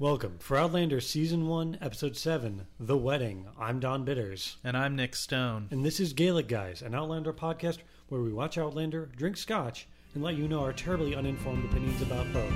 [0.00, 3.48] Welcome for Outlander Season 1, Episode 7, The Wedding.
[3.58, 4.58] I'm Don Bitters.
[4.62, 5.66] And I'm Nick Stone.
[5.72, 7.78] And this is Gaelic Guys, an Outlander podcast
[8.08, 12.32] where we watch Outlander, drink scotch, and let you know our terribly uninformed opinions about
[12.32, 12.52] both.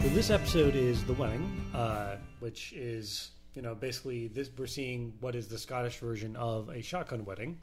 [0.00, 5.12] So this episode is The Wedding, uh, which is, you know, basically this we're seeing
[5.20, 7.60] what is the Scottish version of a shotgun wedding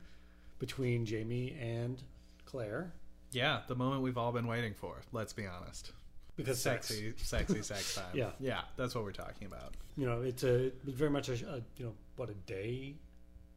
[0.62, 2.02] between Jamie and
[2.46, 2.94] Claire.
[3.32, 5.02] Yeah, the moment we've all been waiting for.
[5.12, 5.92] Let's be honest.
[6.36, 7.28] Because sexy, sex.
[7.28, 8.06] sexy sex time.
[8.14, 8.30] Yeah.
[8.40, 9.74] yeah, that's what we're talking about.
[9.98, 12.94] You know, it's a it's very much a, a you know what a day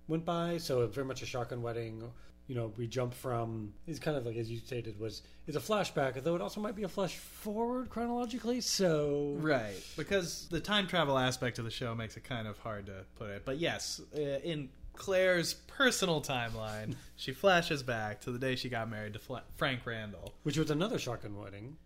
[0.09, 2.03] went by, so it's very much a shotgun wedding.
[2.47, 5.61] You know, we jump from it's kind of like as you stated was it's a
[5.61, 8.63] flashback, though it also might be a flash forward chronologically.
[8.63, 12.87] So Right, because the time travel aspect of the show makes it kind of hard
[12.87, 13.43] to put it.
[13.45, 18.89] But yes, uh, in Claire's personal timeline, she flashes back to the day she got
[18.89, 20.35] married to Fla- Frank Randall.
[20.43, 21.77] which was another shotgun wedding.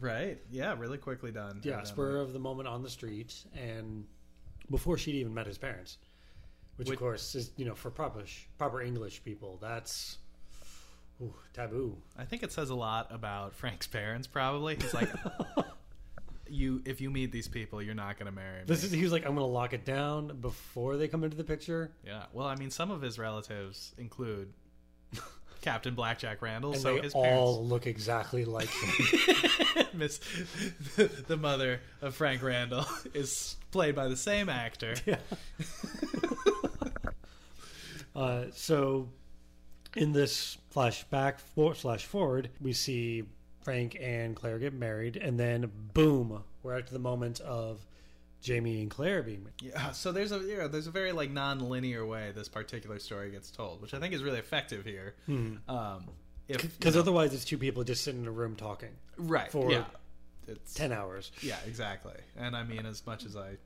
[0.00, 0.38] Right?
[0.50, 1.60] Yeah, really quickly done.
[1.64, 4.04] Yeah, spur of the moment on the street, and
[4.70, 5.96] before she'd even met his parents,
[6.76, 8.22] which, Which- of course is you know for proper
[8.58, 10.18] proper English people that's
[11.22, 11.96] ooh, taboo.
[12.18, 14.26] I think it says a lot about Frank's parents.
[14.26, 15.08] Probably, he's like
[16.50, 16.82] you.
[16.84, 18.64] If you meet these people, you're not going to marry me.
[18.66, 21.36] This is he was like I'm going to lock it down before they come into
[21.36, 22.24] the picture, Yeah.
[22.32, 24.52] Well, I mean, some of his relatives include
[25.62, 28.90] Captain Blackjack Randall, and so they his all look exactly like him.
[29.34, 29.88] parents.
[29.94, 30.20] Miss,
[31.26, 34.94] the mother of Frank Randall is played by the same actor.
[35.04, 35.16] Yeah.
[38.14, 39.08] uh, so,
[39.96, 43.24] in this flashback for, slash forward, we see
[43.68, 47.86] Frank and Claire get married, and then boom, we're at the moment of
[48.40, 49.60] Jamie and Claire being married.
[49.60, 49.92] Yeah.
[49.92, 53.82] So there's a yeah, there's a very like non-linear way this particular story gets told,
[53.82, 55.16] which I think is really effective here.
[55.28, 56.04] Um,
[56.48, 59.84] if Because otherwise, it's two people just sitting in a room talking right for yeah,
[60.46, 61.30] it's ten hours.
[61.42, 62.16] Yeah, exactly.
[62.38, 63.58] And I mean, as much as I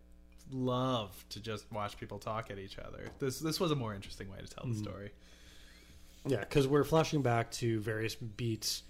[0.50, 4.28] love to just watch people talk at each other, this this was a more interesting
[4.28, 5.12] way to tell the story.
[6.26, 8.82] Yeah, because we're flashing back to various beats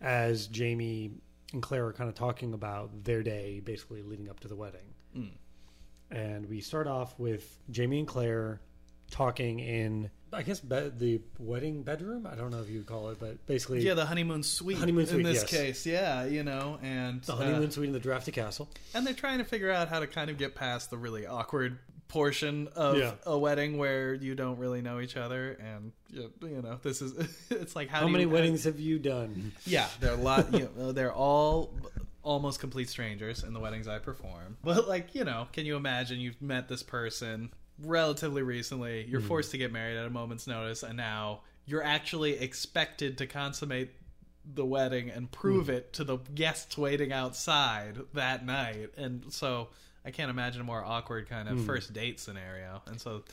[0.00, 1.12] as Jamie
[1.52, 4.80] and Claire are kind of talking about their day, basically leading up to the wedding.
[6.10, 8.60] And we start off with Jamie and Claire
[9.10, 12.26] talking in, I guess, be- the wedding bedroom.
[12.26, 14.78] I don't know if you would call it, but basically, Yeah, the honeymoon suite.
[14.78, 15.50] Honeymoon suite, in this yes.
[15.50, 18.70] case, yeah, you know, and the uh, honeymoon suite in the Drafty Castle.
[18.94, 21.78] and they're trying to figure out how to kind of get past the really awkward
[22.08, 23.14] portion of Yeah.
[23.24, 27.12] a wedding where you don't really know each other, and you you know, this is
[27.50, 29.52] it's like how, How many you, weddings have you done?
[29.64, 30.52] Yeah, they're a lot.
[30.52, 31.74] You know, they're all
[32.22, 34.56] almost complete strangers in the weddings I perform.
[34.62, 39.04] But like, you know, can you imagine you've met this person relatively recently?
[39.08, 39.28] You're hmm.
[39.28, 43.90] forced to get married at a moment's notice, and now you're actually expected to consummate
[44.54, 45.72] the wedding and prove hmm.
[45.72, 48.90] it to the guests waiting outside that night.
[48.96, 49.68] And so
[50.04, 51.66] I can't imagine a more awkward kind of hmm.
[51.66, 52.82] first date scenario.
[52.86, 53.24] And so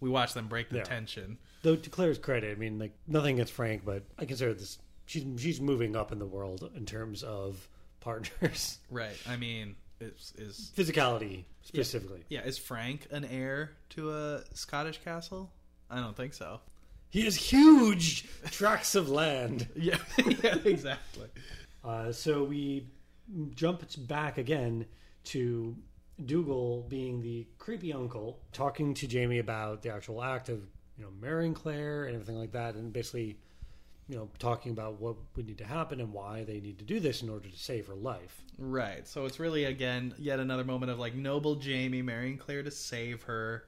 [0.00, 0.84] we watch them break the Yeah.
[0.84, 1.38] tension.
[1.62, 5.24] Though to Claire's credit, I mean, like nothing against Frank, but I consider this she's
[5.40, 7.68] she's moving up in the world in terms of
[8.00, 9.16] partners, Right.
[9.28, 12.24] I mean, is is physicality specifically.
[12.28, 15.52] Yeah, is Frank an heir to a Scottish castle?
[15.88, 16.60] I don't think so.
[17.12, 19.68] He has huge tracts of land.
[19.76, 19.98] Yeah,
[20.42, 21.28] yeah, exactly.
[21.84, 22.86] Uh, so we
[23.54, 24.86] jump back again
[25.24, 25.76] to
[26.24, 30.60] Dougal being the creepy uncle, talking to Jamie about the actual act of
[30.96, 33.36] you know marrying Claire and everything like that, and basically
[34.08, 36.98] you know talking about what would need to happen and why they need to do
[36.98, 38.42] this in order to save her life.
[38.56, 39.06] Right.
[39.06, 43.24] So it's really again yet another moment of like noble Jamie marrying Claire to save
[43.24, 43.64] her.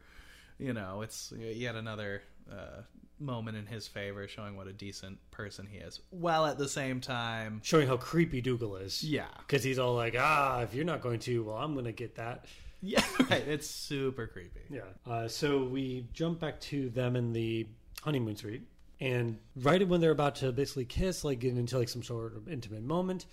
[0.59, 2.83] You know, it's yet another uh,
[3.21, 7.01] moment in his favor, showing what a decent person he is, while at the same
[7.01, 9.03] time, Showing how creepy Dougal is.
[9.05, 11.93] yeah, Because he's all like, ah, if you're not going to, well, I'm going to
[11.93, 12.45] get that.
[12.83, 13.47] yeah, right.
[13.47, 14.61] It's super creepy.
[14.69, 14.81] Yeah.
[15.07, 17.67] Uh, so we jump back to them in the
[18.03, 18.63] honeymoon suite,
[19.01, 22.49] and right when they're about to basically kiss, like get into like some sort of
[22.49, 23.27] intimate moment,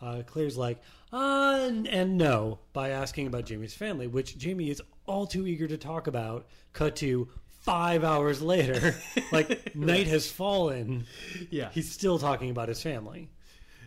[0.00, 0.80] uh, Claire's like,
[1.12, 5.66] uh, and, and no, by asking about Jamie's family, which Jamie is all too eager
[5.68, 6.46] to talk about.
[6.72, 7.28] Cut to
[7.66, 8.94] five hours later,
[9.32, 11.04] like night has fallen.
[11.50, 11.68] Yeah.
[11.72, 13.28] He's still talking about his family.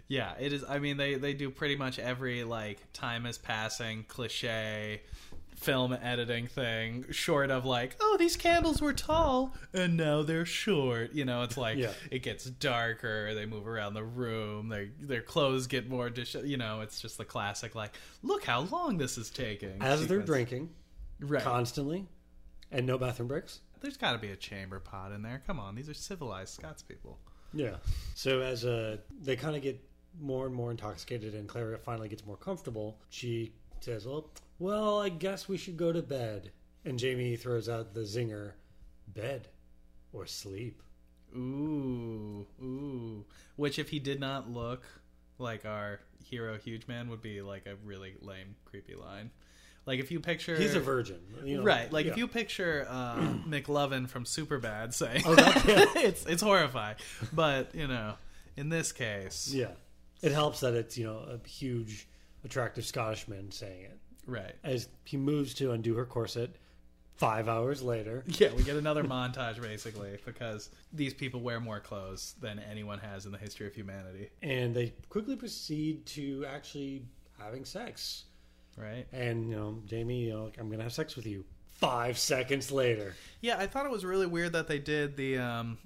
[0.08, 0.64] Yeah, it is.
[0.68, 5.02] I mean, they they do pretty much every like time is passing cliche
[5.56, 11.12] film editing thing, short of like, oh, these candles were tall and now they're short.
[11.14, 11.92] You know, it's like Yeah.
[12.10, 13.34] it gets darker.
[13.36, 14.70] They move around the room.
[14.70, 16.10] They their clothes get more.
[16.10, 17.92] Dis- you know, it's just the classic like,
[18.24, 19.82] look how long this is taking.
[19.82, 20.70] As they're drinking
[21.20, 21.44] right?
[21.44, 22.08] constantly,
[22.72, 23.60] and no bathroom breaks.
[23.82, 25.42] There's got to be a chamber pot in there.
[25.46, 27.20] Come on, these are civilized Scots people.
[27.54, 27.78] Yeah.
[28.16, 29.80] So as uh, they kind of get
[30.20, 34.30] more and more intoxicated, and Claire finally gets more comfortable, she says, "Well,
[34.60, 36.52] well, I guess we should go to bed."
[36.86, 38.54] And Jamie throws out the zinger,
[39.08, 39.48] "Bed
[40.14, 40.82] or sleep."
[41.36, 43.26] Ooh, ooh.
[43.56, 44.84] Which, if he did not look
[45.38, 49.32] like our hero, Huge Man, would be like a really lame, creepy line.
[49.90, 51.64] Like if you picture, He's a virgin, you know?
[51.64, 51.92] right?
[51.92, 52.12] Like Yeah.
[52.12, 53.16] if you picture uh,
[53.48, 55.66] McLovin from Superbad saying, Oh, that-
[55.96, 56.02] yeah.
[56.08, 56.96] it's it's horrifying.
[57.34, 58.14] But you know,
[58.56, 59.72] in this case, Yeah.
[60.22, 62.08] It helps that it's you know a huge,
[62.46, 63.98] attractive Scottish man saying it.
[64.28, 64.54] right?
[64.64, 66.52] As he moves to undo her corset,
[67.16, 72.36] five hours later, Yeah, we get another montage basically because these people wear more clothes
[72.42, 77.06] than anyone has in the history of humanity, and they quickly proceed to actually
[77.40, 78.26] having sex.
[78.80, 79.06] Right?
[79.12, 81.46] And you know, Jamie, you know, like, I'm gonna have sex with you.
[81.76, 85.78] Five seconds later, Yeah, I thought it was really weird that they did the um,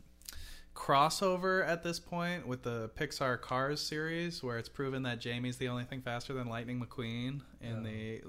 [0.74, 5.68] crossover at this point with the Pixar Cars series, where it's proven that Jamie's the
[5.68, 8.22] only thing faster than Lightning McQueen in the.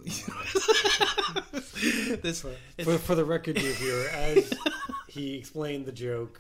[2.23, 2.43] this
[2.83, 4.53] for, for the record, dear viewer, as
[5.09, 6.39] he explained the joke,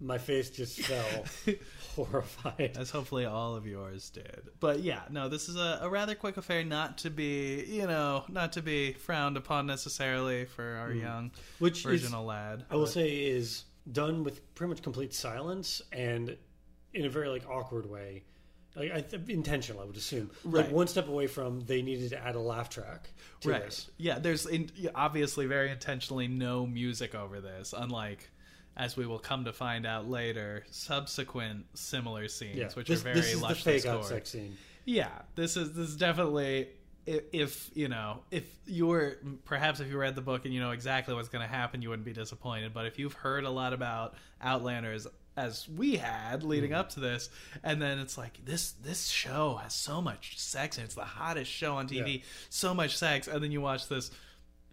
[0.00, 1.24] my face just fell,
[1.94, 2.76] horrified.
[2.78, 4.48] as hopefully all of yours did.
[4.60, 8.24] But yeah, no, this is a, a rather quick affair, not to be, you know,
[8.28, 11.00] not to be frowned upon necessarily for our mm.
[11.00, 12.64] young Which is, lad.
[12.70, 16.36] I will but- say, is done with pretty much complete silence and
[16.92, 18.24] in a very like awkward way.
[18.74, 20.30] Like I th- intentional, I would assume.
[20.44, 20.64] Right.
[20.64, 23.08] Like one step away from they needed to add a laugh track
[23.40, 23.64] to right.
[23.64, 23.90] this.
[23.96, 28.30] Yeah, there's in, obviously very intentionally no music over this, unlike
[28.76, 33.04] as we will come to find out later, subsequent similar scenes, Yeah, which this, are
[33.04, 34.06] very this is the lushly fake out scored.
[34.06, 34.56] sex scene.
[34.84, 36.68] Yeah, this is this is definitely
[37.06, 40.60] if, if you know if you were perhaps if you read the book and you
[40.60, 42.72] know exactly what's going to happen, you wouldn't be disappointed.
[42.74, 45.06] But if you've heard a lot about Outlanders
[45.36, 46.78] as we had leading Mm-hmm.
[46.80, 47.28] up to this,
[47.62, 51.50] and then it's like this this show has so much sex and it's the hottest
[51.50, 52.22] show on TV, Yeah.
[52.48, 54.10] so much sex, and then you watch this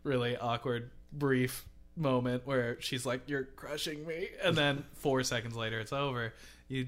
[0.03, 1.65] really awkward brief
[1.95, 6.33] moment where she's like you're crushing me and then 4 seconds later it's over
[6.67, 6.87] you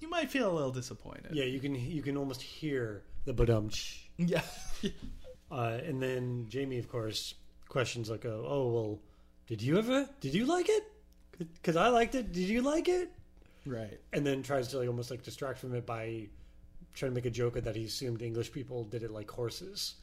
[0.00, 3.70] you might feel a little disappointed Yeah, you can you can almost hear the badum.
[4.18, 4.42] yeah
[5.48, 7.34] Uh, and then Jamie, of course,
[7.68, 8.98] questions like, "Oh, oh well,
[9.46, 10.08] did you ever?
[10.20, 10.82] Did you like it?
[11.38, 12.32] Because I liked it.
[12.32, 13.12] Did you like it?"
[13.64, 16.26] right And then tries to like almost like distract from it by
[16.94, 19.94] trying to make a joke that he assumed English people did it like horses.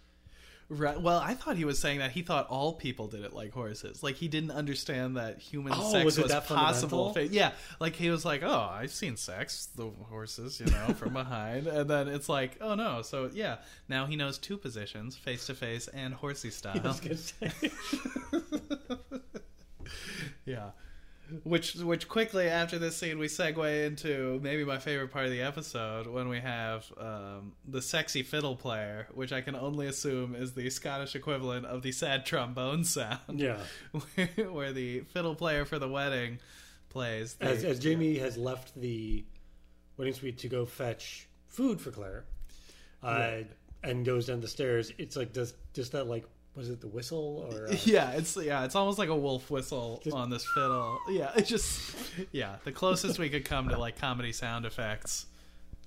[0.70, 1.00] Right.
[1.00, 4.02] Well, I thought he was saying that he thought all people did it like horses.
[4.02, 7.16] Like he didn't understand that human Oh, sex was was, possible.
[7.30, 7.52] Yeah.
[7.80, 11.90] Like he was like, "Oh, I've seen sex, the horses, you know, from behind," and
[11.90, 13.58] then it's like, "Oh no!" So yeah,
[13.88, 16.74] now he knows two positions: face to face and horsey style.
[20.46, 20.72] yeah.
[21.44, 25.42] Which which quickly after this scene we segue into maybe my favorite part of the
[25.42, 30.54] episode when we have um, the sexy fiddle player, which I can only assume is
[30.54, 33.20] the Scottish equivalent of the sad trombone sound.
[33.40, 33.58] yeah,
[33.92, 36.40] where, where the fiddle player for the wedding
[36.90, 37.34] plays.
[37.36, 39.24] the- as, as Jamie has left the
[39.98, 42.26] wedding suite to go fetch food for Claire,
[43.04, 43.48] uh, Right.
[43.84, 47.48] and goes down the stairs, it's like does just that like was it the whistle
[47.52, 51.00] or uh, yeah, it's yeah, it's almost like a wolf whistle Just- on this fiddle.
[51.10, 51.96] Yeah, it's just
[52.32, 55.26] yeah, the closest we could come to like comedy sound effects,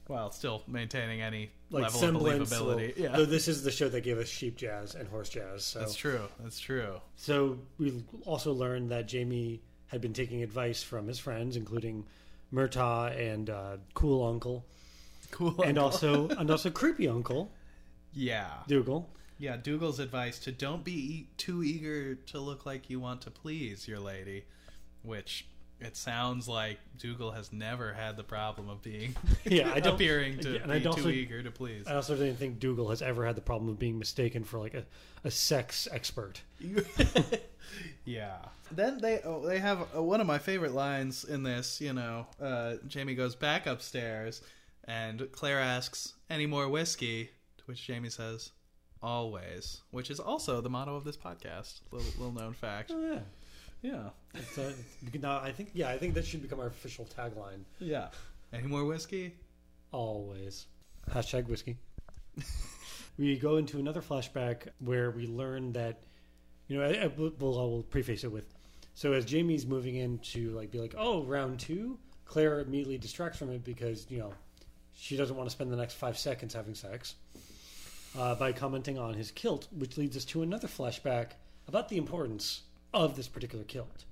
[0.07, 2.97] while still maintaining any like level of believability.
[2.97, 5.65] yeah, though this is the show that gave us sheep jazz and horse jazz.
[5.65, 6.21] So that's true.
[6.41, 7.01] That's true.
[7.17, 12.05] So we also learned that Jamie had been taking advice from his friends, including
[12.53, 14.65] Murtagh and uh, Cool Uncle,
[15.31, 15.51] Cool.
[15.63, 15.85] and uncle.
[15.85, 17.51] also and also Creepy Uncle
[18.13, 19.09] yeah, Dougal.
[19.39, 19.57] Yeah.
[19.57, 23.99] Dougal's advice to don't be too eager to look like you want to please your
[24.01, 24.45] lady,
[25.03, 25.47] which
[25.79, 29.15] it sounds like Dougal has never had the problem of being
[29.45, 29.95] Yeah, I don't.
[29.97, 31.87] appearing to and be I too also- eager to please.
[31.87, 34.73] I also didn't think Dougal has ever had the problem of being mistaken for like
[34.75, 34.85] a,
[35.23, 36.41] a sex expert.
[38.05, 38.37] yeah.
[38.73, 41.81] Then they oh, they have uh, one of my favorite lines in this.
[41.81, 44.43] You know, uh, Jamie goes back upstairs,
[44.85, 48.51] and Claire asks, "Any more whiskey?" To which Jamie says,
[49.03, 51.81] "Always," which is also the motto of this podcast.
[51.91, 52.91] Little little known fact.
[52.95, 53.21] Oh yeah.
[53.83, 54.73] Yeah, It's, uh,
[55.21, 57.61] no, I think yeah, I think that should become our official tagline.
[57.79, 58.09] yeah.
[58.53, 59.35] Any more whiskey?
[59.93, 60.67] Always.
[61.11, 61.77] Hashtag whiskey.
[63.19, 66.03] we go into another flashback where we learn that,
[66.69, 68.53] you know, I, I, will I will preface it with,
[68.95, 73.39] so as Jamie's moving in to like be like, oh, round two, Claire immediately distracts
[73.39, 74.33] from it because you know
[74.95, 77.15] she doesn't want to spend the next five seconds having sex
[78.17, 81.33] uh, by commenting on his kilt, which leads us to another flashback
[81.69, 82.63] about the importance
[82.95, 84.05] of this particular kilt.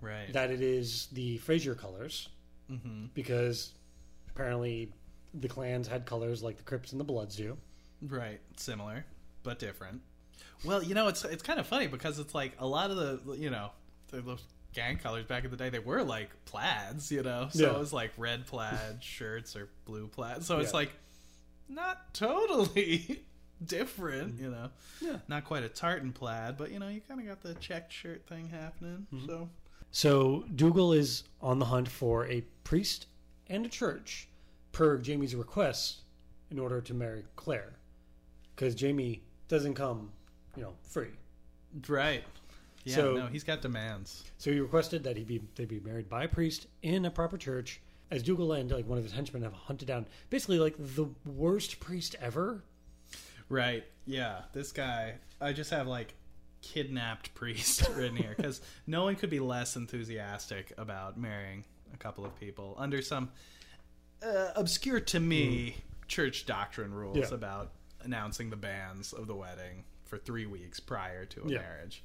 [0.00, 0.32] Right.
[0.32, 2.28] that it is the Fraser colors
[2.68, 3.72] hmm because
[4.30, 4.92] apparently
[5.34, 7.56] the clans had colors like the Crips and the Bloods do.
[8.00, 8.38] Right.
[8.56, 9.04] Similar,
[9.42, 10.00] but different.
[10.64, 13.34] Well, you know, it's it's kind of funny because it's like a lot of the
[13.36, 13.70] you know
[14.12, 17.62] the, those gang colors back in the day they were like plaids, you know, so
[17.64, 17.74] Yeah.
[17.74, 20.44] it was like red plaid shirts or blue plaid.
[20.44, 20.76] So it's Yeah.
[20.78, 20.90] like
[21.68, 23.22] not totally
[23.64, 24.44] different, mm-hmm.
[24.44, 24.70] you know.
[25.00, 25.16] Yeah.
[25.28, 28.26] Not quite a tartan plaid, but you know, you kind of got the checked shirt
[28.26, 29.06] thing happening.
[29.12, 29.26] Mm-hmm.
[29.26, 29.48] So
[29.90, 33.06] So Dougal is on the hunt for a priest
[33.48, 34.28] and a church,
[34.72, 35.98] per Jamie's request,
[36.50, 37.72] in order to marry Claire,
[38.54, 40.10] because Jamie doesn't come,
[40.56, 41.08] you know, free.
[41.88, 42.24] right.
[42.84, 44.24] Yeah, So- no, he's got demands.
[44.38, 47.36] So he requested that he be they be married by a priest in a proper
[47.36, 47.80] church.
[48.10, 51.78] As Dougal and like one of his henchmen have hunted down basically like the worst
[51.80, 52.62] priest ever.
[53.48, 53.84] Right.
[54.06, 54.42] Yeah.
[54.52, 56.14] This guy, I just have like
[56.62, 62.24] kidnapped priest written here because no one could be less enthusiastic about marrying a couple
[62.24, 63.30] of people under some
[64.22, 67.16] uh, obscure to me church doctrine rules.
[67.18, 67.34] Yeah.
[67.34, 67.72] about
[68.02, 71.58] announcing the banns of the wedding for three weeks prior to a Yeah.
[71.58, 72.02] marriage.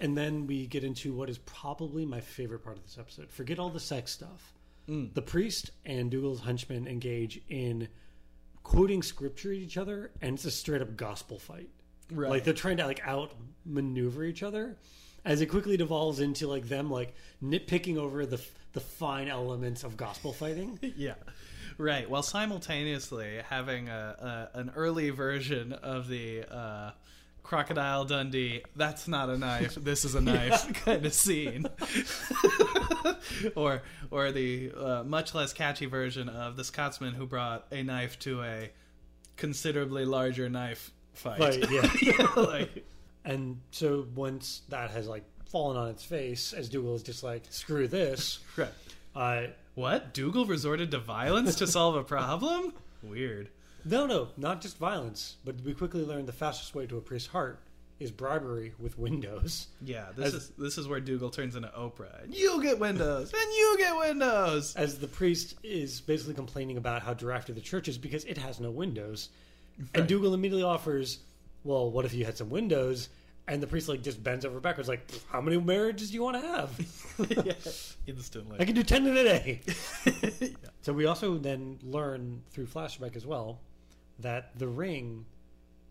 [0.00, 3.30] And then we get into what is probably my favorite part of this episode.
[3.32, 4.52] Forget all the sex stuff.
[4.88, 5.14] Mm.
[5.14, 7.88] The priest and Dougal's henchmen engage in
[8.62, 11.68] quoting scripture at each other, and it's a straight up gospel fight.
[12.10, 12.30] Right.
[12.30, 14.76] Like they're trying to like outmaneuver each other,
[15.24, 18.40] as it quickly devolves into like them like nitpicking over the
[18.72, 20.78] the fine elements of gospel fighting.
[20.96, 21.14] yeah.
[21.76, 22.08] Right.
[22.08, 26.90] While simultaneously having a, a an early version of the uh,
[27.48, 31.64] Crocodile Dundee, that's not a knife, this is a knife kind of scene.
[33.54, 38.18] or or the uh, much less catchy version of the Scotsman who brought a knife
[38.20, 38.70] to a
[39.36, 41.70] considerably larger knife fight.
[41.70, 41.90] Yeah.
[42.02, 42.84] yeah like,
[43.24, 47.44] And so once that has like fallen on its face, as Dougal is just like,
[47.50, 48.40] screw this.
[48.56, 48.68] right.
[49.14, 50.12] Uh, What?
[50.12, 52.74] Dougal resorted to violence to solve a problem?
[53.02, 53.48] Weird.
[53.84, 57.28] no, no, not just violence, but we quickly learned the fastest way to a priest's
[57.28, 57.60] heart
[58.00, 59.66] is bribery with windows.
[59.82, 62.22] Yeah, this As- is this is where Dougal turns into Oprah.
[62.24, 64.74] And you get windows, and you get windows.
[64.76, 68.60] As the priest is basically complaining about how drafty the church is because it has
[68.60, 69.30] no windows.
[69.94, 71.18] And Dougal immediately offers,
[71.64, 73.08] well, what if you had some windows?
[73.46, 76.40] And the priest like just bends over backwards, like, how many marriages do you want
[76.40, 76.80] to have?
[77.46, 77.52] yeah,
[78.06, 78.58] instantly.
[78.60, 79.60] I can do ten in a day.
[80.82, 83.60] So we also then learn through flashback as well
[84.20, 85.26] that the ring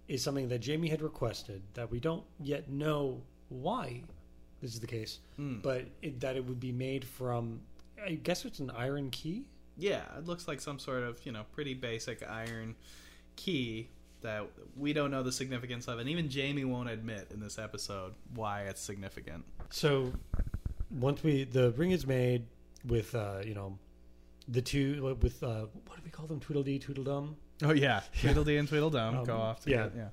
[0.07, 4.03] is something that Jamie had requested that we don't yet know why
[4.61, 5.59] this is the case, Hmm.
[5.61, 7.61] but it, that it would be made from
[8.03, 9.45] I guess it's an iron key.
[9.77, 12.75] yeah, it looks like some sort of you know pretty basic iron
[13.35, 13.89] key
[14.21, 18.13] that we don't know the significance of, and even Jamie won't admit in this episode
[18.33, 19.45] why it's significant.
[19.69, 20.11] So
[20.89, 22.45] once we the ring is made
[22.85, 23.77] with uh, you know
[24.47, 28.67] the two with uh, what do we call them Tweedledee Tweedledum Oh yeah, Tweedledee and
[28.67, 29.83] Tweedledum Um, go off to yeah.
[29.83, 30.07] get yeah.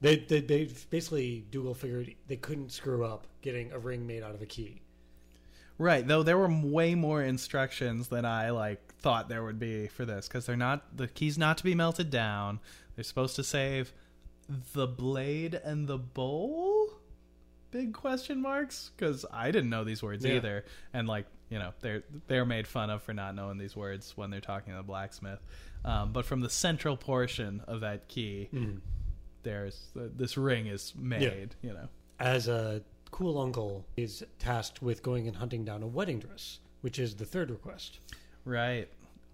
[0.00, 4.34] They, they, they basically Dougal figured they couldn't screw up getting a ring made out
[4.34, 4.82] of a key.
[5.78, 10.04] Right, though there were way more instructions than I like thought there would be for
[10.04, 12.60] this because they're not the keys not to be melted down.
[12.94, 13.92] They're supposed to save
[14.74, 16.90] the blade and the bowl.
[17.70, 20.34] Big question marks because I didn't know these words Yeah.
[20.34, 24.12] either, and like you know they're they're made fun of for not knowing these words
[24.16, 25.40] when they're talking to the blacksmith.
[25.84, 28.48] Um, but from the central portion of that key,
[29.42, 31.54] there's this ring is made.
[31.62, 36.18] You know, As a cool uncle is tasked with going and hunting down a wedding
[36.18, 37.98] dress, which is the third request.
[38.44, 38.88] right?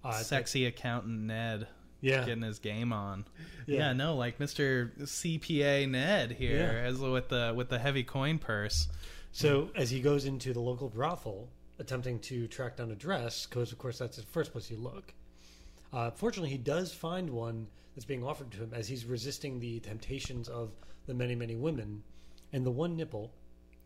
[0.05, 1.67] Uh, Sexy accountant Ned.
[2.03, 2.25] Yeah.
[2.25, 3.27] getting his game on.
[3.67, 3.79] Yeah.
[3.79, 4.91] Yeah, no, like Mr.
[5.03, 6.89] CPA Ned here, Yeah.
[6.89, 8.89] as with the with the heavy coin purse.
[9.33, 13.73] So as he goes into the local brothel, attempting to track down a dress, because
[13.73, 15.13] of course that's the first place you look.
[15.93, 19.81] Uh, fortunately, he does find one that's being offered to him as he's resisting the
[19.81, 20.71] temptations of
[21.07, 22.03] the many, many women,
[22.53, 23.33] and the one nipple.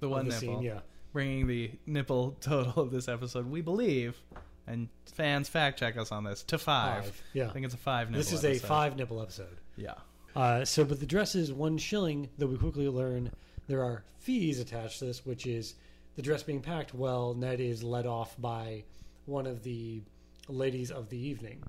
[0.00, 0.80] The one the nipple, scene, yeah.
[1.12, 4.20] bringing the nipple total of this episode, we believe,
[4.66, 7.04] and fans fact check us on this to five.
[7.04, 7.48] Five, yeah.
[7.48, 8.22] I think it's a five nipple.
[8.22, 9.56] This is a five nipple episode.
[9.76, 9.94] Yeah,
[10.36, 13.30] Uh, so, but the dress is one shilling, though we quickly learn
[13.66, 15.74] there are fees attached to this, which is
[16.16, 18.84] the dress being packed well Ned is led off by
[19.26, 20.02] one of the
[20.48, 21.62] ladies of the evening.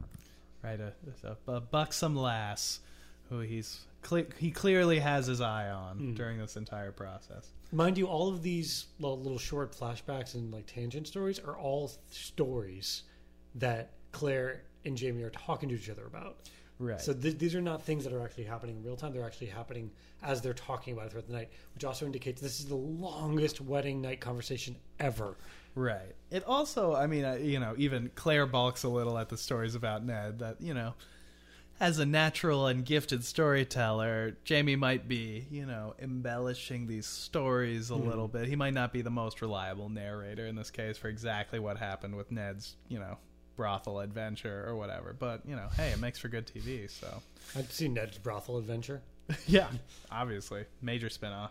[0.64, 0.80] right.
[0.80, 0.94] A,
[1.48, 2.80] a, a buxom lass
[3.30, 6.14] who he's cle- he clearly has his eye on Hmm.
[6.14, 7.50] during this entire process.
[7.72, 11.92] Mind you, all of these little, little short flashbacks and like tangent stories are all
[12.12, 13.04] stories
[13.56, 16.38] that Claire and Jamie are talking to each other about.
[16.79, 17.00] Right.
[17.00, 19.13] So th- these are not things that are actually happening in real time.
[19.13, 19.91] They're actually happening
[20.22, 23.62] as they're talking about it throughout the night, which also indicates this is the longest
[23.62, 25.36] wedding night conversation ever.
[25.74, 26.15] Right.
[26.32, 29.75] It also, I mean, uh, you know, even Claire balks a little at the stories
[29.75, 30.96] about Ned that, you know,
[31.79, 37.96] as a natural and gifted storyteller, Jamie might be, you know, embellishing these stories a
[37.96, 38.48] little bit.
[38.48, 42.15] He might not be the most reliable narrator in this case for exactly what happened
[42.15, 43.17] with Ned's, you know,
[43.56, 45.16] brothel adventure or whatever.
[45.18, 47.22] But, you know, hey, it makes for good TV, so.
[47.56, 49.02] I've seen Ned's brothel adventure.
[49.48, 49.68] yeah,
[50.12, 50.66] obviously.
[50.82, 51.50] Major spinoff.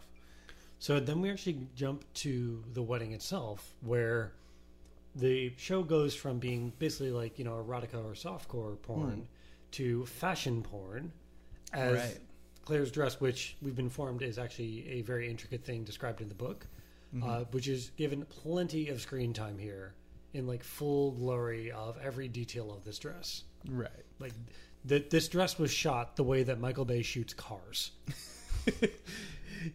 [0.78, 4.32] So then we actually jump to the wedding itself, where
[5.14, 9.26] the show goes from being basically like you know erotica or softcore porn
[9.72, 11.10] to fashion porn,
[11.72, 12.18] as Right.
[12.64, 16.34] Claire's dress, which we've been informed is actually a very intricate thing described in the
[16.34, 16.66] book,
[17.22, 19.94] uh, which is given plenty of screen time here
[20.34, 23.44] in like full glory of every detail of this dress.
[23.68, 23.88] Right.
[24.18, 24.32] Like
[24.88, 27.92] th- this dress was shot the way that Michael Bay shoots cars.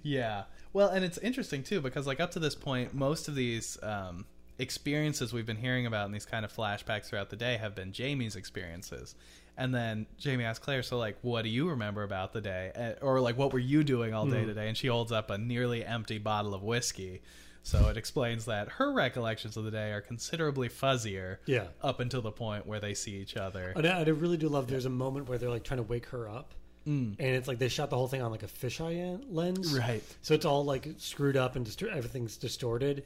[0.03, 0.43] Yeah.
[0.73, 4.25] Well, and it's interesting too because like up to this point, most of these um,
[4.59, 7.91] experiences we've been hearing about in these kind of flashbacks throughout the day have been
[7.91, 9.15] Jamie's experiences.
[9.57, 12.93] And then Jamie asks Claire, "So like, what do you remember about the day, Eh,
[13.01, 15.83] or like, what were you doing all day today?" And she holds up a nearly
[15.83, 17.21] empty bottle of whiskey.
[17.63, 21.37] So it explains that her recollections of the day are considerably fuzzier.
[21.45, 21.65] Yeah.
[21.81, 23.73] Up until the point where they see each other.
[23.75, 24.67] And I, I really do love.
[24.67, 26.53] There's a moment where they're like trying to wake her up,
[26.85, 30.01] and it's like they shot the whole thing on like a fisheye lens, Right.
[30.23, 33.03] So it's all like screwed up and distor- everything's distorted,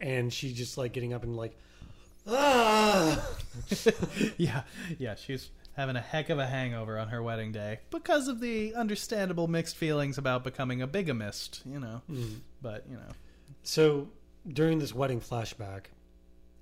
[0.00, 1.54] and she's just like getting up and like,
[2.26, 3.28] ah,
[4.38, 4.62] yeah,
[4.98, 8.74] yeah, she's having a heck of a hangover on her wedding day because of the
[8.74, 12.00] understandable mixed feelings about becoming a bigamist, you know.
[12.62, 13.12] But, you know,
[13.66, 14.08] So
[14.46, 15.86] during this wedding flashback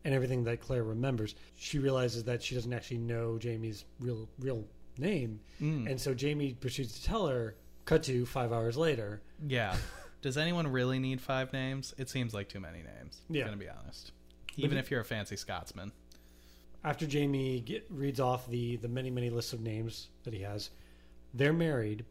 [0.04, 4.64] and everything that Claire remembers, she realizes that she doesn't actually know Jamie's real real
[4.96, 7.56] name, and so Jamie proceeds to tell her.
[7.84, 9.20] Cut to five hours later.
[9.46, 9.76] yeah.
[10.22, 11.92] Does anyone really need five names?
[11.98, 13.20] It seems like too many names.
[13.28, 13.44] Yeah.
[13.44, 14.12] I'm to be honest.
[14.56, 15.92] Even if you're a fancy Scotsman.
[16.82, 20.70] After Jamie get, reads off the the many many lists of names that he has,
[21.34, 22.06] they're married.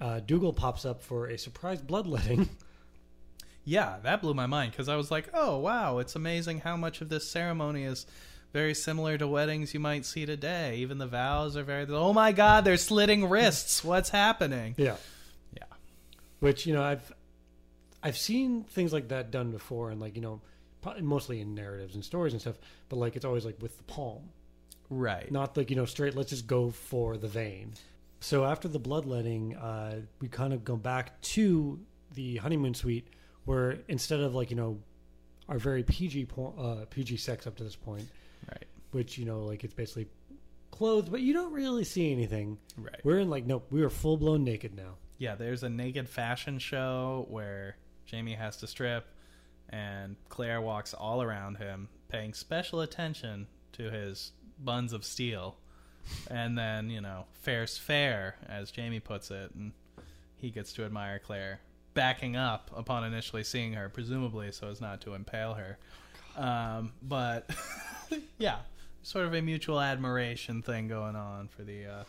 [0.00, 2.48] Uh, Dougal pops up for a surprise bloodletting.
[3.64, 7.00] Yeah, that blew my mind because I was like, oh, wow, it's amazing how much
[7.00, 8.06] of this ceremony is
[8.52, 10.76] very similar to weddings you might see today.
[10.78, 11.86] Even the vows are very.
[11.88, 13.84] Oh my God, they're slitting wrists.
[13.84, 14.74] What's happening?
[14.76, 14.96] yeah,
[15.56, 15.64] Yeah.
[16.40, 17.12] which you know I've
[18.02, 20.40] I've seen things like that done before, and like you know,
[21.00, 22.56] mostly in narratives and stories and stuff.
[22.88, 24.30] But like it's always like with the palm,
[24.90, 25.30] Right.
[25.30, 26.14] not like you know straight.
[26.16, 27.74] Let's just go for the vein.
[28.20, 31.80] So after the bloodletting, uh, we kind of go back to
[32.14, 33.08] the honeymoon suite,
[33.44, 34.78] where instead of like you know
[35.48, 36.28] our very PG
[36.58, 38.08] uh, PG sex up to this point,
[38.48, 38.64] Right.
[38.92, 40.08] which you know like it's basically
[40.70, 42.58] clothed, but you don't really see anything.
[42.76, 43.00] Right.
[43.04, 44.94] We're in like nope, we are full blown naked now.
[45.18, 47.76] Yeah, there's a naked fashion show where
[48.06, 49.06] Jamie has to strip
[49.68, 55.56] and Claire walks all around him, paying special attention to his buns of steel.
[56.30, 59.72] And then, you know, fair's fair, as Jamie puts it, and
[60.36, 61.60] he gets to admire Claire,
[61.94, 65.78] backing up upon initially seeing her, presumably so as not to impale her.
[66.36, 67.50] Um, but
[68.38, 68.58] yeah,
[69.02, 72.04] sort of a mutual admiration thing going on for the uh,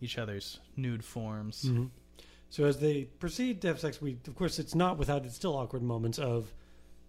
[0.00, 1.64] each other's nude forms.
[2.48, 5.56] So as they proceed to have sex, we of course it's not without its still
[5.56, 6.52] awkward moments of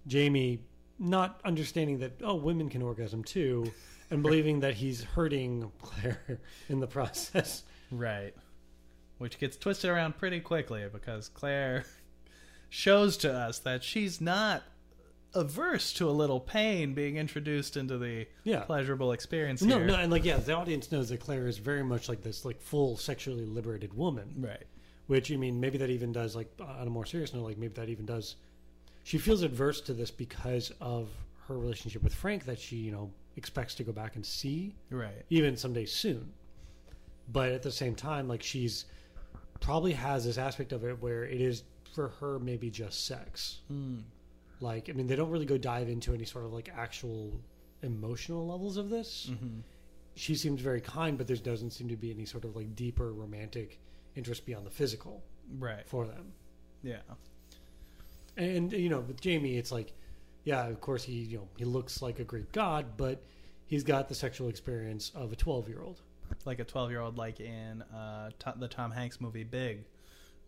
[0.07, 0.59] Jamie
[0.99, 3.71] not understanding that oh women can orgasm too,
[4.09, 7.63] and believing that he's hurting Claire in the process.
[7.91, 8.33] Right.
[9.17, 11.85] Which gets twisted around pretty quickly because Claire
[12.73, 14.63] shows to us that she's not
[15.33, 18.61] averse to a little pain being introduced into the Yeah.
[18.61, 19.87] pleasurable experience No, here.
[19.87, 22.61] no, and like yeah, the audience knows that Claire is very much like this like
[22.61, 24.63] full sexually liberated woman, Right.
[25.07, 27.73] which I mean maybe that even does like on a more serious note, like maybe
[27.73, 28.37] that even does.
[29.03, 31.09] She feels adverse to this because of
[31.47, 34.75] her relationship with Frank that she you know expects to go back and see.
[34.89, 35.25] Right.
[35.29, 36.31] even someday soon.
[37.31, 38.85] But at the same time, like she's
[39.59, 43.61] probably has this aspect of it where it is for her maybe just sex.
[44.59, 47.39] Like, I mean, they don't really go dive into any sort of like actual
[47.81, 49.29] emotional levels of this.
[50.15, 53.11] She seems very kind, but there doesn't seem to be any sort of like deeper
[53.13, 53.79] romantic
[54.15, 55.23] interest beyond the physical
[55.57, 55.87] Right.
[55.87, 56.33] for them.
[56.83, 56.99] Yeah.
[58.37, 59.93] And you know, with Jamie, it's like,
[60.43, 63.23] yeah, of course he you know he looks like a Greek god, but
[63.65, 66.01] he's got the sexual experience of a twelve year old.
[66.45, 69.83] Like a 12 year old, like in uh, to- the Tom Hanks movie Big,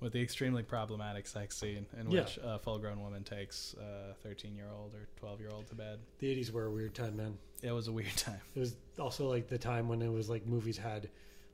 [0.04, 2.22] with the extremely problematic sex scene in Yeah.
[2.22, 5.76] which a full grown woman takes a 13 year old or 12 year old to
[5.76, 6.00] bed.
[6.20, 7.38] The eighties were a weird time, man.
[7.62, 8.42] It was a weird time.
[8.56, 11.10] It was also like the time when it was like movies had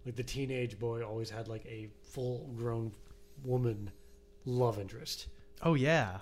[0.05, 2.91] like the teenage boy always had like a full grown
[3.43, 3.91] woman
[4.45, 5.27] love interest.
[5.61, 6.19] Oh yeah,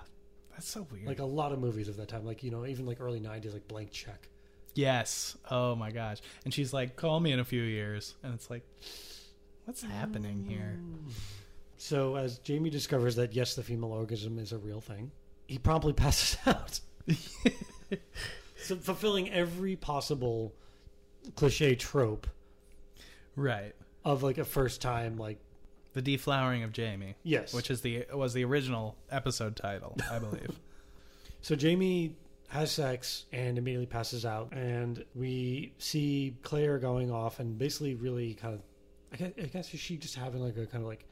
[0.50, 1.06] that's so weird.
[1.06, 3.52] Like a lot of movies of that time, like you know, even like early '90s,
[3.54, 4.28] like Blank Check.
[4.74, 5.36] yes.
[5.50, 6.18] Oh my gosh.
[6.44, 8.62] And she's like, "Call me in a few years," and it's like,
[9.64, 10.76] what's happening here?
[10.78, 11.12] Mm.
[11.78, 15.10] So as Jamie discovers that yes, the female orgasm is a real thing,
[15.46, 16.80] he promptly passes out.
[18.58, 20.52] so fulfilling every possible
[21.36, 22.26] cliche trope
[23.36, 23.74] Right.
[24.04, 25.38] of like a first time like
[25.94, 30.58] The deflowering of Jamie, yes which is the was the original episode title, I believe.
[31.40, 32.14] so jamie
[32.48, 38.34] has sex and immediately passes out and we see claire going off and basically really
[38.34, 38.60] kind of
[39.12, 41.04] i guess, I guess is she just having like a kind of like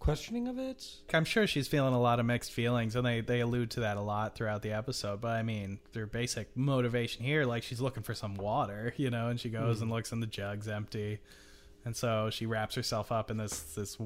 [0.00, 0.84] questioning of it
[1.14, 3.96] I'm sure she's feeling a lot of mixed feelings, and they, they allude to that
[3.96, 5.20] a lot throughout the episode.
[5.20, 9.28] But I mean, their basic motivation here, like she's looking for some water, you know,
[9.28, 9.82] and she goes Mhm.
[9.82, 11.20] and looks, and the jug's empty,
[11.84, 13.96] and so she wraps herself up in this this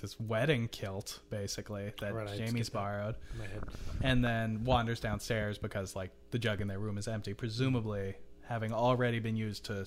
[0.00, 3.64] this wedding kilt, basically that Right, Jamie's borrowed, in my head
[4.00, 8.72] and then wanders downstairs because like the jug in their room is empty, presumably having
[8.72, 9.86] already been used to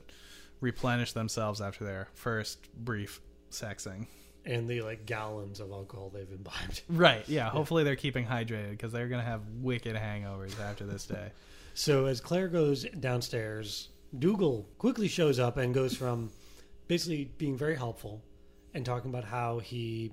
[0.60, 4.06] replenish themselves after their first brief sexing.
[4.46, 7.28] And the like gallons of alcohol they've imbibed Right.
[7.28, 7.50] Yeah.
[7.50, 11.32] Hopefully they're keeping hydrated because they're gonna have wicked hangovers after this day.
[11.74, 13.88] So as Claire goes downstairs,
[14.20, 16.30] Dougal quickly shows up and goes from
[16.90, 18.22] basically being very helpful
[18.74, 20.12] and talking about how he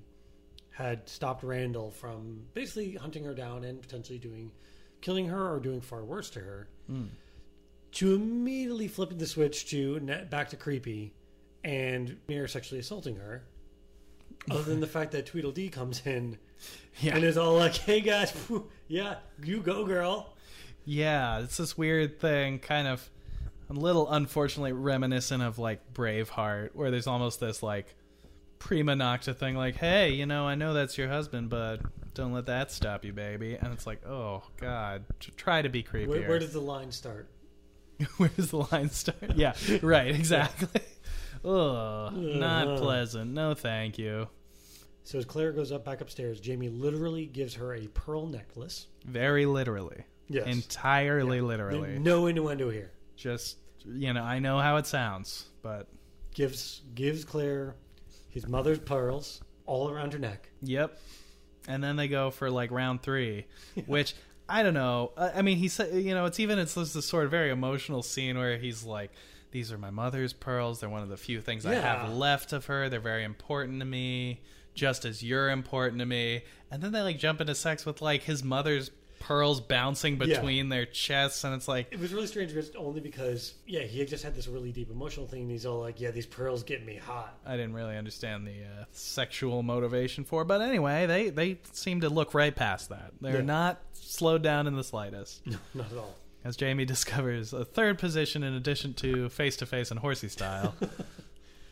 [0.71, 4.53] had stopped Randall from basically hunting her down and potentially doing
[5.01, 7.07] killing her or doing far worse to her hmm.
[7.93, 9.99] to immediately flipping the switch to
[10.31, 11.13] back to creepy
[11.65, 13.43] and mere sexually assaulting her.
[14.51, 16.39] Other than the fact that Tweedledee comes in
[17.01, 17.15] Yeah.
[17.17, 18.33] and is all like, "Hey guys,
[18.89, 20.35] yeah, you go, girl."
[20.85, 21.41] Yeah.
[21.41, 23.09] It's this weird thing, kind of
[23.71, 27.95] a little unfortunately reminiscent of like Braveheart, where there's almost this like
[28.59, 31.81] prima nocte thing, like, hey, you know, I know that's your husband, but
[32.15, 33.55] don't let that stop you, baby.
[33.55, 35.05] And it's like, oh god,
[35.37, 36.09] try to be creepier.
[36.09, 37.29] Where, where does the line start?
[38.17, 39.35] Where does the line start?
[39.35, 40.81] Yeah, right, exactly.
[41.45, 42.79] Ugh, not uh-huh.
[42.79, 43.33] pleasant.
[43.33, 44.29] No, thank you.
[45.05, 48.89] So as Claire goes up back upstairs, Jamie literally gives her a pearl necklace.
[49.07, 50.05] Very literally.
[50.29, 50.47] Yes.
[50.47, 51.43] Entirely Yeah.
[51.45, 51.99] literally.
[51.99, 52.93] No innuendo here.
[53.17, 55.89] Just, you know, I know how it sounds, but
[56.35, 57.75] Gives gives Claire
[58.29, 60.51] his mother's pearls all around her neck.
[60.63, 60.99] yep.
[61.67, 63.47] And then they go for like round three,
[63.87, 64.15] which
[64.49, 65.13] I don't know.
[65.17, 68.03] I I mean, he said, you know, it's even, it's this sort of very emotional
[68.03, 69.11] scene where he's like,
[69.51, 70.81] these are my mother's pearls.
[70.81, 72.89] They're one of the few things I have left of her.
[72.89, 74.41] They're very important to me,
[74.75, 76.43] just as you're important to me.
[76.71, 80.27] And then they like jump into sex with like his mother's pearls bouncing Yeah.
[80.37, 81.43] between their chests.
[81.43, 84.35] And it's like, It was really strange just only because yeah, he had just had
[84.37, 87.37] this really deep emotional thing and he's all like, Yeah, these pearls get me hot.
[87.45, 90.45] I didn't really understand the uh, sexual motivation for.
[90.45, 93.13] But anyway, they they seem to look right past that.
[93.21, 93.43] They're Yeah.
[93.43, 95.43] not slowed down in the slightest.
[95.47, 96.15] No, not at all.
[96.45, 100.75] As Jamie discovers a third position in addition to face to face and horsey style.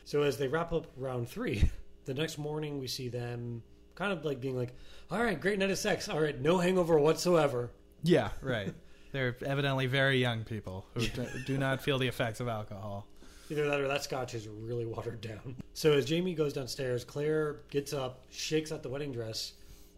[0.04, 1.68] So as they wrap up round three,
[2.04, 3.64] the next morning we see them
[3.96, 4.72] kind of like being like,
[5.10, 6.08] All right, great night of sex.
[6.08, 7.72] All right, no hangover whatsoever.
[8.04, 8.72] yeah, right.
[9.12, 13.08] They're evidently very young people who do, do not feel the effects of alcohol.
[13.50, 15.56] Either that or that scotch is really watered down.
[15.74, 19.54] So as Jamie goes downstairs, Claire gets up, shakes out the wedding dress,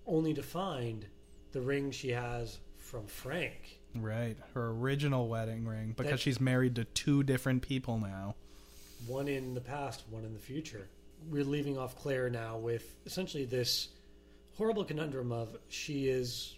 [0.06, 1.04] only to find
[1.52, 3.77] the ring she has from Frank.
[4.02, 4.36] Right.
[4.54, 8.34] Her original wedding ring because That- she's married to two different people now.
[9.06, 10.88] One in the past, one in the future.
[11.30, 13.88] We're leaving off Claire now with essentially this
[14.56, 16.56] horrible conundrum of she is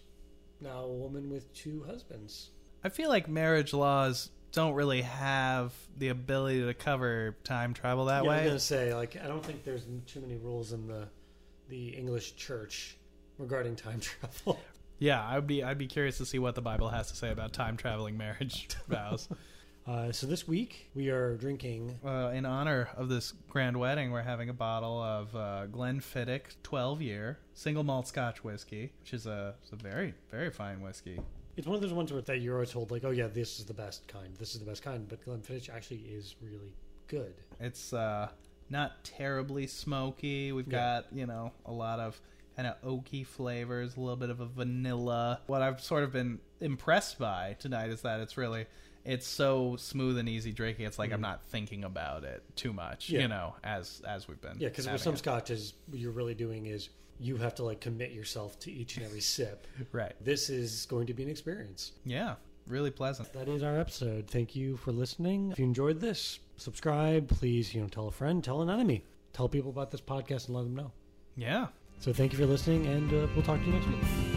[0.59, 2.49] now a woman with two husbands.
[2.83, 8.23] I feel like marriage laws don't really have the ability to cover time travel that
[8.23, 8.47] yeah, I was way.
[8.47, 11.07] gonna say, like, I don't think there's too many rules in the
[11.69, 12.97] the English church
[13.37, 14.59] regarding time travel.
[15.01, 17.53] Yeah, I'd be I'd be curious to see what the Bible has to say about
[17.53, 19.27] time traveling marriage vows.
[19.87, 24.21] Uh, so this week we are drinking uh, in honor of this grand wedding, we're
[24.21, 29.55] having a bottle of uh, Glenfiddich 12 year single malt Scotch whiskey, which is a,
[29.63, 31.19] it's a very very fine whiskey.
[31.57, 33.65] It's one of those ones where that you're always told, like, oh yeah, this is
[33.65, 36.73] the best kind, this is the best kind, but Glenfiddich actually is really
[37.07, 37.33] good.
[37.59, 38.29] It's uh,
[38.69, 40.51] not terribly smoky.
[40.51, 41.01] We've Yeah.
[41.01, 42.21] got you know a lot of
[42.61, 45.41] kind of oaky flavors, a little bit of a vanilla.
[45.47, 48.65] What I've sort of been impressed by tonight is that it's really
[49.03, 50.85] it's so smooth and easy drinking.
[50.85, 51.23] It's like I'm mm-hmm.
[51.23, 53.21] not thinking about it too much, Yeah.
[53.21, 54.57] you know, as as we've been.
[54.59, 55.17] Yeah, because with some it.
[55.17, 59.05] scotches, what you're really doing is you have to like commit yourself to each and
[59.05, 59.65] every sip.
[59.91, 61.93] right, This is going to be an experience.
[62.05, 62.35] yeah,
[62.67, 63.31] really pleasant.
[63.33, 64.27] That is our episode.
[64.27, 65.51] Thank you for listening.
[65.51, 67.27] If you enjoyed this, subscribe.
[67.27, 69.03] Please, you know, tell a friend, tell an enemy.
[69.33, 70.91] tell people about this podcast and let them know.
[71.35, 71.67] Yeah.
[72.01, 74.30] So thank you for listening, and uh, we'll talk to you next week.